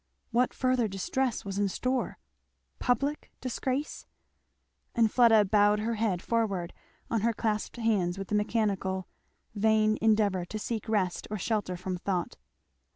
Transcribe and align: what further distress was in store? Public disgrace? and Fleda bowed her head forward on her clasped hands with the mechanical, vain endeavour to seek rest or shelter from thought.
what 0.31 0.51
further 0.51 0.87
distress 0.87 1.45
was 1.45 1.59
in 1.59 1.67
store? 1.69 2.17
Public 2.79 3.29
disgrace? 3.39 4.07
and 4.95 5.11
Fleda 5.11 5.45
bowed 5.45 5.77
her 5.81 5.93
head 5.93 6.23
forward 6.23 6.73
on 7.11 7.21
her 7.21 7.33
clasped 7.33 7.77
hands 7.77 8.17
with 8.17 8.29
the 8.29 8.33
mechanical, 8.33 9.07
vain 9.53 9.99
endeavour 10.01 10.43
to 10.43 10.57
seek 10.57 10.89
rest 10.89 11.27
or 11.29 11.37
shelter 11.37 11.77
from 11.77 11.97
thought. 11.97 12.35